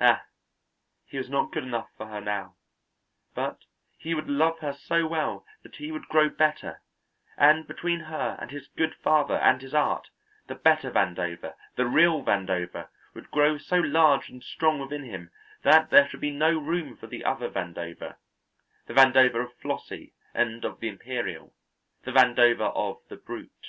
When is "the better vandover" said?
10.48-11.54